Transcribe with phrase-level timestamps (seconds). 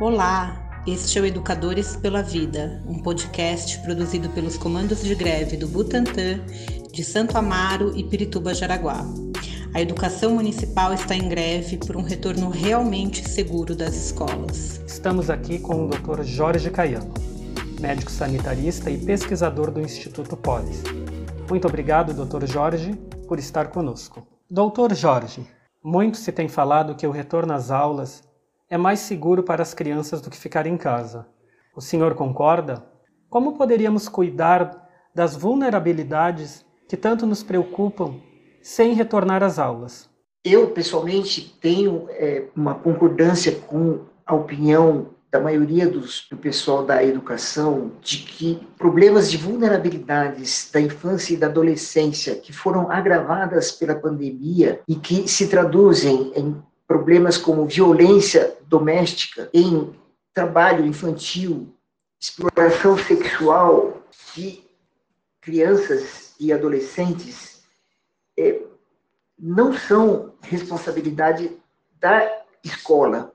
[0.00, 5.66] Olá, este é o Educadores pela Vida, um podcast produzido pelos comandos de greve do
[5.66, 6.38] Butantã,
[6.92, 9.04] de Santo Amaro e Pirituba Jaraguá.
[9.74, 14.80] A educação municipal está em greve por um retorno realmente seguro das escolas.
[14.86, 16.22] Estamos aqui com o Dr.
[16.22, 17.12] Jorge Caiano,
[17.80, 20.80] médico sanitarista e pesquisador do Instituto Polis.
[21.50, 22.46] Muito obrigado, Dr.
[22.46, 22.94] Jorge,
[23.26, 24.24] por estar conosco.
[24.48, 25.44] Doutor Jorge,
[25.82, 28.27] muito se tem falado que o retorno às aulas
[28.70, 31.26] é mais seguro para as crianças do que ficar em casa.
[31.74, 32.84] O senhor concorda?
[33.30, 38.16] Como poderíamos cuidar das vulnerabilidades que tanto nos preocupam
[38.62, 40.08] sem retornar às aulas?
[40.44, 47.04] Eu, pessoalmente, tenho é, uma concordância com a opinião da maioria dos, do pessoal da
[47.04, 53.94] educação de que problemas de vulnerabilidades da infância e da adolescência que foram agravadas pela
[53.94, 59.94] pandemia e que se traduzem em problemas como violência doméstica, em
[60.32, 61.74] trabalho infantil,
[62.18, 64.02] exploração sexual
[64.34, 64.64] de
[65.38, 67.62] crianças e adolescentes,
[68.38, 68.62] é,
[69.38, 71.56] não são responsabilidade
[72.00, 73.34] da escola.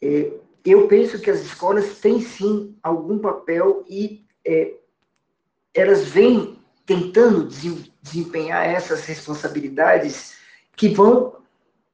[0.00, 0.32] É,
[0.64, 4.74] eu penso que as escolas têm sim algum papel e é,
[5.72, 7.48] elas vêm tentando
[8.02, 10.36] desempenhar essas responsabilidades
[10.76, 11.38] que vão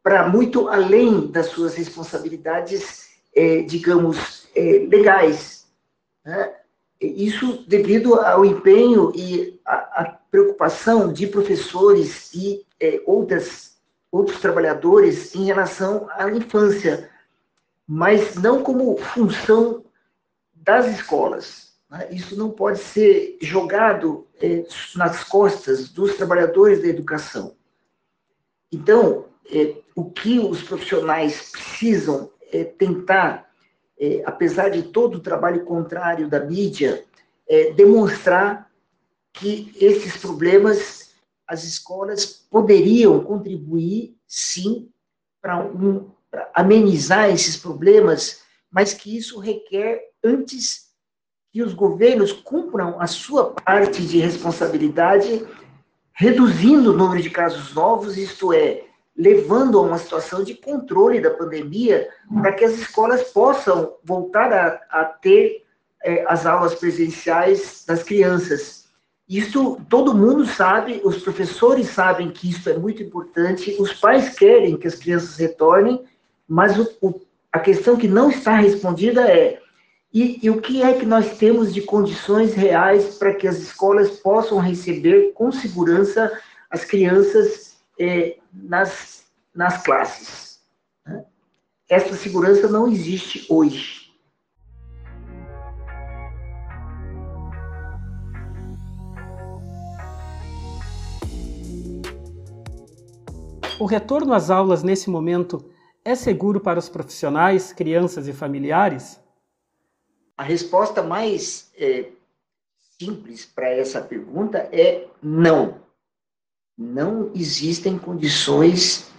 [0.04, 5.66] para muito além das suas responsabilidades, é, digamos, é, legais.
[6.22, 6.54] Né?
[7.00, 13.78] Isso devido ao empenho e à preocupação de professores e é, outras,
[14.12, 17.10] outros trabalhadores em relação à infância,
[17.88, 19.84] mas não como função
[20.54, 21.72] das escolas.
[21.88, 22.08] Né?
[22.10, 24.66] Isso não pode ser jogado é,
[24.96, 27.56] nas costas dos trabalhadores da educação.
[28.70, 33.50] Então, é, o que os profissionais precisam é tentar,
[33.98, 37.04] é, apesar de todo o trabalho contrário da mídia,
[37.48, 38.70] é, demonstrar
[39.32, 41.04] que esses problemas
[41.46, 44.88] as escolas poderiam contribuir, sim,
[45.40, 46.10] para um,
[46.54, 50.90] amenizar esses problemas, mas que isso requer, antes
[51.52, 55.46] que os governos cumpram a sua parte de responsabilidade,
[56.12, 58.83] reduzindo o número de casos novos, isto é,
[59.16, 62.08] levando a uma situação de controle da pandemia,
[62.40, 65.62] para que as escolas possam voltar a, a ter
[66.02, 68.84] é, as aulas presenciais das crianças.
[69.28, 74.76] Isso todo mundo sabe, os professores sabem que isso é muito importante, os pais querem
[74.76, 76.04] que as crianças retornem,
[76.46, 77.20] mas o, o,
[77.50, 79.60] a questão que não está respondida é:
[80.12, 84.10] e, e o que é que nós temos de condições reais para que as escolas
[84.10, 86.30] possam receber com segurança
[86.68, 89.24] as crianças é, nas,
[89.54, 90.60] nas classes.
[91.06, 91.24] Né?
[91.88, 94.04] Essa segurança não existe hoje.
[103.78, 105.70] O retorno às aulas nesse momento
[106.04, 109.20] é seguro para os profissionais, crianças e familiares?
[110.36, 112.08] A resposta mais é,
[112.98, 115.83] simples para essa pergunta é não
[116.76, 119.10] não existem condições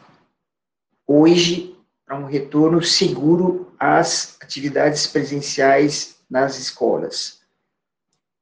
[1.07, 7.41] hoje para um retorno seguro às atividades presenciais nas escolas.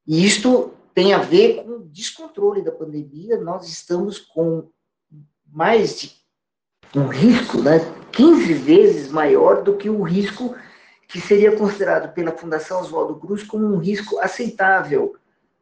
[0.06, 3.40] E isto tem a ver com o descontrole da pandemia.
[3.40, 4.70] Nós estamos com
[5.48, 6.24] mais de
[6.96, 7.80] um risco, né,
[8.12, 10.56] 15 vezes maior do que o risco
[11.08, 15.16] que seria considerado pela Fundação Oswaldo Cruz como um risco aceitável,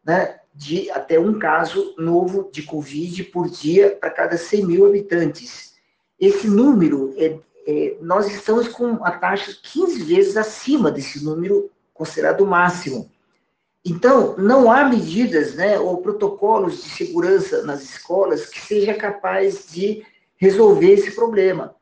[0.04, 5.76] né, de até um caso novo de Covid por dia para cada 100 mil habitantes.
[6.20, 12.46] Esse número, é, é, nós estamos com a taxa 15 vezes acima desse número considerado
[12.46, 13.10] máximo.
[13.84, 20.06] Então, não há medidas né, ou protocolos de segurança nas escolas que seja capaz de
[20.36, 21.76] resolver esse problema.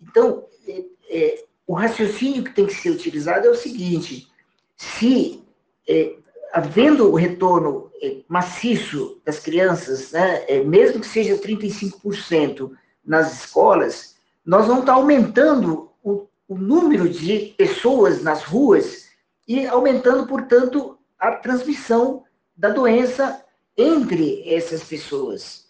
[0.00, 4.28] Então, é, é, o raciocínio que tem que ser utilizado é o seguinte:
[4.76, 5.42] se
[5.88, 6.14] é,
[6.52, 12.70] havendo o retorno é, maciço das crianças, né, é, mesmo que seja 35%
[13.04, 19.08] nas escolas, nós vamos estar aumentando o, o número de pessoas nas ruas
[19.46, 22.24] e aumentando, portanto, a transmissão
[22.56, 23.44] da doença
[23.76, 25.66] entre essas pessoas.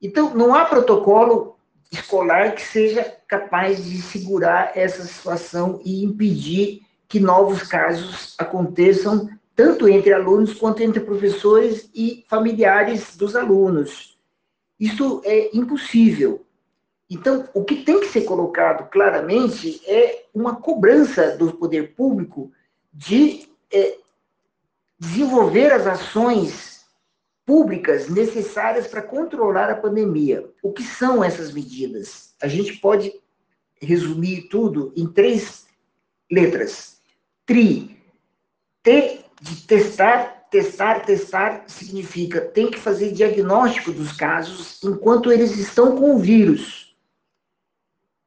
[0.00, 1.56] Então, não há protocolo
[1.90, 9.88] escolar que seja capaz de segurar essa situação e impedir que novos casos aconteçam tanto
[9.88, 14.18] entre alunos quanto entre professores e familiares dos alunos.
[14.78, 16.44] Isso é impossível.
[17.08, 22.50] Então, o que tem que ser colocado claramente é uma cobrança do poder público
[22.92, 23.98] de é,
[24.98, 26.84] desenvolver as ações
[27.46, 30.50] públicas necessárias para controlar a pandemia.
[30.62, 32.34] O que são essas medidas?
[32.42, 33.12] A gente pode
[33.80, 35.66] resumir tudo em três
[36.30, 36.98] letras.
[37.44, 38.02] TRI.
[38.82, 45.96] T de testar, testar, testar significa tem que fazer diagnóstico dos casos enquanto eles estão
[45.96, 46.96] com o vírus.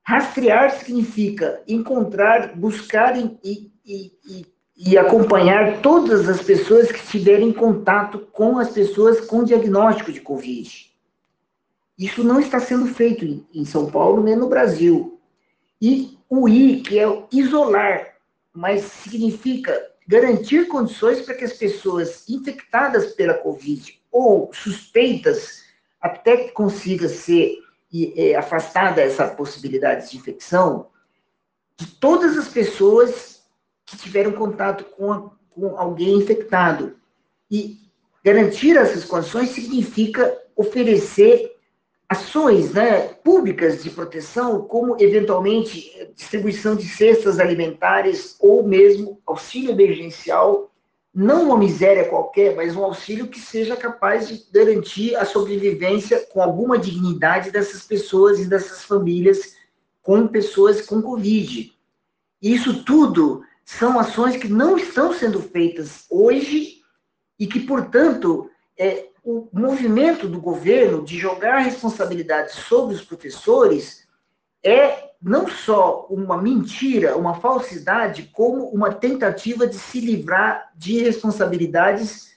[0.06, 4.46] Rastrear significa encontrar, buscar e, e, e,
[4.78, 10.96] e acompanhar todas as pessoas que tiverem contato com as pessoas com diagnóstico de Covid.
[11.98, 15.20] Isso não está sendo feito em São Paulo nem no Brasil.
[15.82, 18.18] E o I, que é isolar,
[18.54, 25.64] mas significa garantir condições para que as pessoas infectadas pela Covid ou suspeitas,
[26.00, 27.58] até que consiga ser
[28.16, 30.88] é, afastada essa possibilidade de infecção,
[31.76, 33.44] de todas as pessoas
[33.86, 36.98] que tiveram contato com, a, com alguém infectado.
[37.52, 37.78] E
[38.24, 41.57] garantir essas condições significa oferecer
[42.10, 50.72] ações né, públicas de proteção, como eventualmente distribuição de cestas alimentares ou mesmo auxílio emergencial,
[51.14, 56.42] não uma miséria qualquer, mas um auxílio que seja capaz de garantir a sobrevivência com
[56.42, 59.56] alguma dignidade dessas pessoas e dessas famílias
[60.02, 61.74] com pessoas com Covid.
[62.42, 66.82] Isso tudo são ações que não estão sendo feitas hoje
[67.40, 74.08] e que, portanto, é, o movimento do governo de jogar a responsabilidade sobre os professores
[74.64, 82.30] é não só uma mentira, uma falsidade, como uma tentativa de se livrar de responsabilidades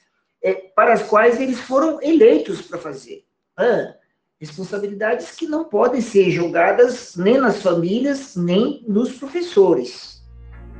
[0.43, 3.23] é, para as quais eles foram eleitos para fazer.
[3.55, 3.93] Ah,
[4.37, 10.21] responsabilidades que não podem ser jogadas nem nas famílias, nem nos professores.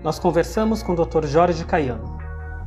[0.03, 1.25] Nós conversamos com o Dr.
[1.25, 2.20] Jorge Caiano,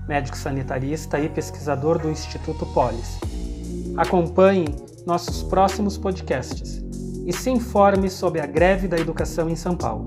[0.09, 3.19] médico sanitarista e pesquisador do Instituto Polis.
[3.97, 4.67] Acompanhe
[5.07, 6.83] nossos próximos podcasts
[7.27, 10.07] e se informe sobre a greve da educação em São Paulo.